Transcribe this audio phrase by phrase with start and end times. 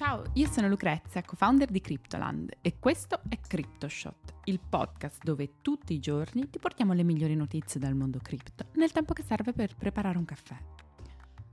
[0.00, 5.92] Ciao, io sono Lucrezia, co-founder di Cryptoland e questo è CryptoShot, il podcast dove tutti
[5.92, 9.76] i giorni ti portiamo le migliori notizie dal mondo cripto nel tempo che serve per
[9.76, 10.56] preparare un caffè.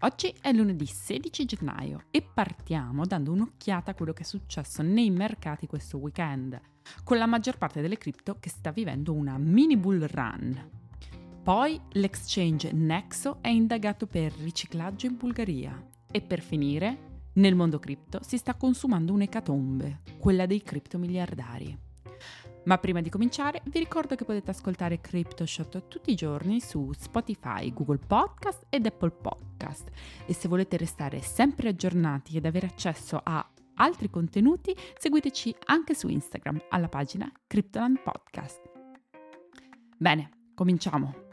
[0.00, 5.10] Oggi è lunedì 16 gennaio e partiamo dando un'occhiata a quello che è successo nei
[5.10, 6.60] mercati questo weekend,
[7.04, 10.68] con la maggior parte delle cripto che sta vivendo una mini bull run.
[11.44, 15.80] Poi l'exchange Nexo è indagato per riciclaggio in Bulgaria
[16.10, 21.78] e per finire nel mondo cripto si sta consumando un'ecatombe, quella dei criptomiliardari.
[22.64, 27.72] Ma prima di cominciare vi ricordo che potete ascoltare CryptoShot tutti i giorni su Spotify,
[27.72, 29.88] Google Podcast ed Apple Podcast
[30.26, 33.44] e se volete restare sempre aggiornati ed avere accesso a
[33.74, 38.60] altri contenuti seguiteci anche su Instagram alla pagina Cryptoland Podcast.
[39.98, 41.31] Bene, cominciamo!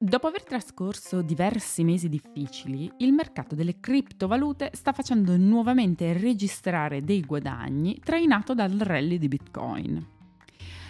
[0.00, 7.22] Dopo aver trascorso diversi mesi difficili, il mercato delle criptovalute sta facendo nuovamente registrare dei
[7.22, 10.06] guadagni trainato dal rally di Bitcoin.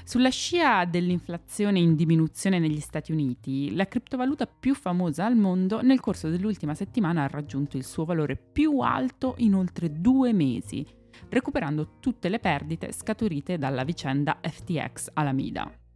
[0.04, 6.00] Sulla scia dell'inflazione in diminuzione negli Stati Uniti, la criptovaluta più famosa al mondo nel
[6.00, 10.86] corso dell'ultima settimana ha raggiunto il suo valore più alto in oltre due mesi,
[11.30, 15.87] recuperando tutte le perdite scaturite dalla vicenda FTX Alameda.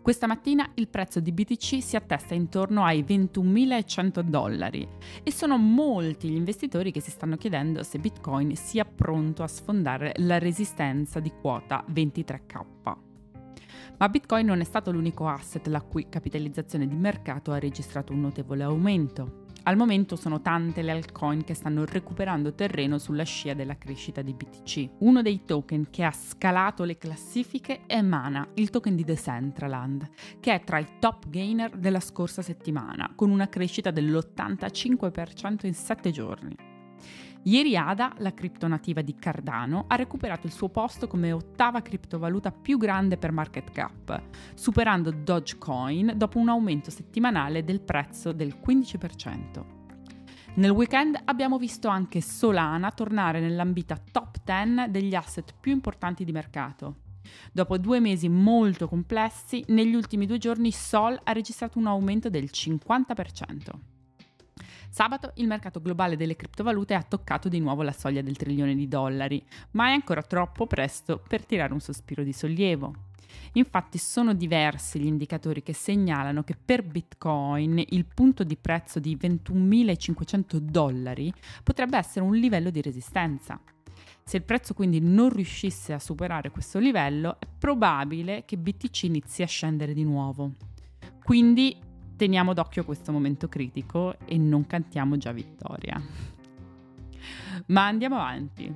[0.00, 4.88] Questa mattina il prezzo di BTC si attesta intorno ai 21.100 dollari
[5.22, 10.14] e sono molti gli investitori che si stanno chiedendo se Bitcoin sia pronto a sfondare
[10.16, 12.94] la resistenza di quota 23k.
[13.98, 18.20] Ma Bitcoin non è stato l'unico asset la cui capitalizzazione di mercato ha registrato un
[18.20, 19.41] notevole aumento.
[19.64, 24.34] Al momento sono tante le altcoin che stanno recuperando terreno sulla scia della crescita di
[24.34, 24.94] BTC.
[24.98, 30.08] Uno dei token che ha scalato le classifiche è Mana, il token di Decentraland,
[30.40, 36.10] che è tra i top gainer della scorsa settimana, con una crescita dell'85% in 7
[36.10, 36.71] giorni.
[37.44, 42.78] Ieri ADA, la criptonativa di Cardano, ha recuperato il suo posto come ottava criptovaluta più
[42.78, 44.22] grande per market cap,
[44.54, 49.80] superando Dogecoin dopo un aumento settimanale del prezzo del 15%.
[50.54, 56.32] Nel weekend abbiamo visto anche Solana tornare nell'ambita top 10 degli asset più importanti di
[56.32, 56.96] mercato.
[57.50, 62.50] Dopo due mesi molto complessi, negli ultimi due giorni Sol ha registrato un aumento del
[62.52, 63.70] 50%.
[65.02, 68.86] Sabato il mercato globale delle criptovalute ha toccato di nuovo la soglia del trilione di
[68.86, 72.94] dollari, ma è ancora troppo presto per tirare un sospiro di sollievo.
[73.54, 79.16] Infatti sono diversi gli indicatori che segnalano che per Bitcoin il punto di prezzo di
[79.20, 83.60] 21.500 dollari potrebbe essere un livello di resistenza.
[84.22, 89.42] Se il prezzo quindi non riuscisse a superare questo livello, è probabile che BTC inizi
[89.42, 90.52] a scendere di nuovo.
[91.24, 91.90] Quindi
[92.22, 96.00] teniamo d'occhio questo momento critico e non cantiamo già vittoria.
[97.66, 98.72] Ma andiamo avanti.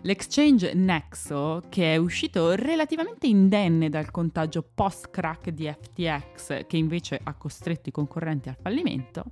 [0.00, 7.34] L'exchange Nexo, che è uscito relativamente indenne dal contagio post-crack di FTX, che invece ha
[7.34, 9.26] costretto i concorrenti al fallimento,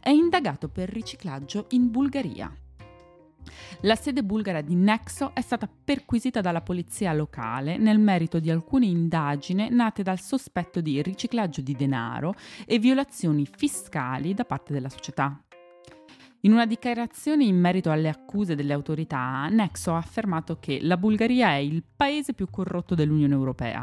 [0.00, 2.52] è indagato per riciclaggio in Bulgaria.
[3.80, 8.86] La sede bulgara di Nexo è stata perquisita dalla polizia locale nel merito di alcune
[8.86, 12.34] indagini nate dal sospetto di riciclaggio di denaro
[12.66, 15.43] e violazioni fiscali da parte della società.
[16.44, 21.52] In una dichiarazione in merito alle accuse delle autorità, Nexo ha affermato che la Bulgaria
[21.52, 23.82] è il paese più corrotto dell'Unione Europea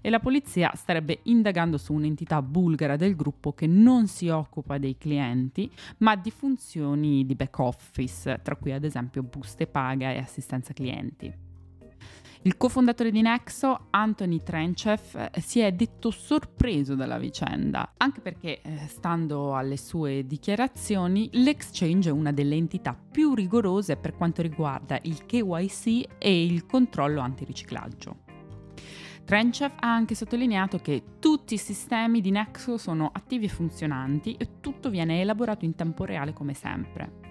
[0.00, 4.96] e la polizia starebbe indagando su un'entità bulgara del gruppo che non si occupa dei
[4.96, 5.68] clienti,
[5.98, 11.45] ma di funzioni di back office, tra cui ad esempio buste paga e assistenza clienti.
[12.42, 18.60] Il cofondatore di Nexo, Anthony Trenchev, eh, si è detto sorpreso dalla vicenda, anche perché,
[18.62, 24.98] eh, stando alle sue dichiarazioni, l'exchange è una delle entità più rigorose per quanto riguarda
[25.02, 28.24] il KYC e il controllo antiriciclaggio.
[29.24, 34.60] Trenchev ha anche sottolineato che tutti i sistemi di Nexo sono attivi e funzionanti e
[34.60, 37.25] tutto viene elaborato in tempo reale come sempre.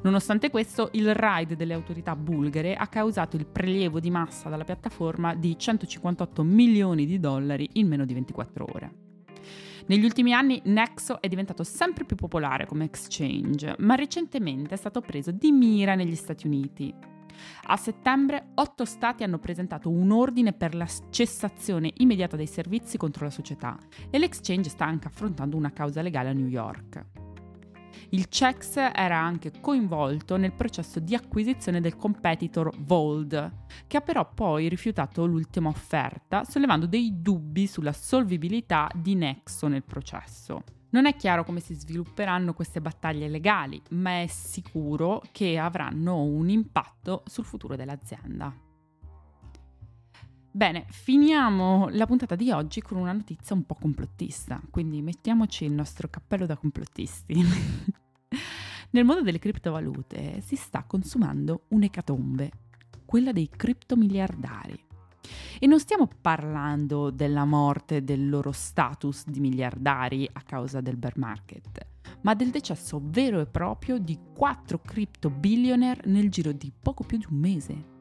[0.00, 5.34] Nonostante questo, il raid delle autorità bulgare ha causato il prelievo di massa dalla piattaforma
[5.34, 8.92] di 158 milioni di dollari in meno di 24 ore.
[9.86, 15.00] Negli ultimi anni Nexo è diventato sempre più popolare come exchange, ma recentemente è stato
[15.00, 16.94] preso di mira negli Stati Uniti.
[17.64, 23.24] A settembre otto stati hanno presentato un ordine per la cessazione immediata dei servizi contro
[23.24, 23.78] la società
[24.10, 27.17] e l'exchange sta anche affrontando una causa legale a New York.
[28.10, 34.30] Il CEX era anche coinvolto nel processo di acquisizione del competitor Vold, che ha però
[34.32, 40.62] poi rifiutato l'ultima offerta, sollevando dei dubbi sulla solvibilità di Nexo nel processo.
[40.90, 46.48] Non è chiaro come si svilupperanno queste battaglie legali, ma è sicuro che avranno un
[46.48, 48.67] impatto sul futuro dell'azienda.
[50.50, 55.72] Bene, finiamo la puntata di oggi con una notizia un po' complottista, quindi mettiamoci il
[55.72, 57.34] nostro cappello da complottisti.
[58.90, 62.50] Nel mondo delle criptovalute si sta consumando un'ecatombe,
[63.04, 64.86] quella dei criptomiliardari.
[65.60, 71.18] E non stiamo parlando della morte del loro status di miliardari a causa del bear
[71.18, 71.86] market,
[72.22, 77.18] ma del decesso vero e proprio di 4 crypto billionaire nel giro di poco più
[77.18, 77.96] di un mese.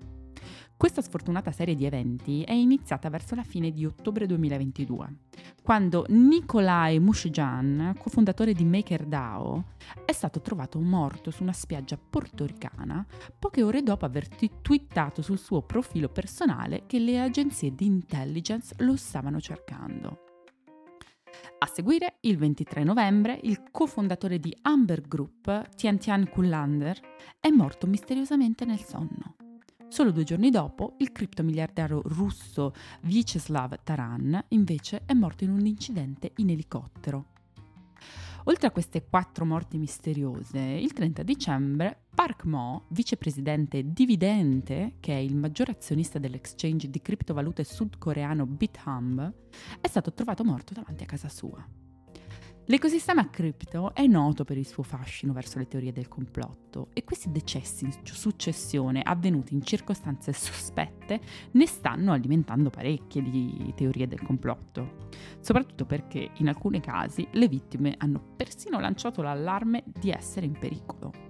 [0.77, 5.15] Questa sfortunata serie di eventi è iniziata verso la fine di ottobre 2022,
[5.63, 9.63] quando Nikolai Mushjan, cofondatore di MakerDAO,
[10.05, 13.03] è stato trovato morto su una spiaggia portoricana
[13.39, 14.27] poche ore dopo aver
[14.61, 20.25] twittato sul suo profilo personale che le agenzie di intelligence lo stavano cercando.
[21.57, 26.99] A seguire, il 23 novembre, il cofondatore di Amber Group, Tiantian Kullander,
[27.39, 29.36] è morto misteriosamente nel sonno.
[29.89, 36.33] Solo due giorni dopo, il criptomiliardario russo Vyacheslav Taran invece è morto in un incidente
[36.35, 37.35] in elicottero.
[38.43, 45.17] Oltre a queste quattro morti misteriose, il 30 dicembre Park Mo, vicepresidente dividente, che è
[45.17, 49.33] il maggiore azionista dell'exchange di criptovalute sudcoreano BitHub,
[49.81, 51.86] è stato trovato morto davanti a casa sua.
[52.69, 57.31] L'ecosistema cripto è noto per il suo fascino verso le teorie del complotto e questi
[57.31, 61.21] decessi in successione avvenuti in circostanze sospette
[61.51, 65.07] ne stanno alimentando parecchie di teorie del complotto,
[65.39, 71.27] soprattutto perché in alcuni casi le vittime hanno persino lanciato l'allarme di essere in pericolo.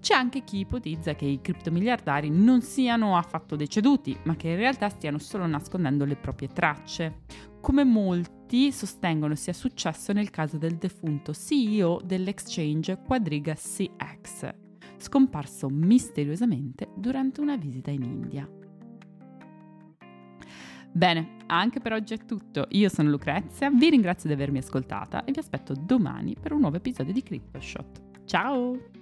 [0.00, 4.88] C'è anche chi ipotizza che i criptomiliardari non siano affatto deceduti, ma che in realtà
[4.88, 7.22] stiano solo nascondendo le proprie tracce,
[7.60, 14.54] come molti sostengono sia successo nel caso del defunto CEO dell'exchange Quadriga CX,
[14.96, 18.48] scomparso misteriosamente durante una visita in India.
[20.90, 22.66] Bene, anche per oggi è tutto.
[22.70, 26.76] Io sono Lucrezia, vi ringrazio di avermi ascoltata e vi aspetto domani per un nuovo
[26.76, 28.24] episodio di CryptoShot.
[28.24, 28.97] Ciao!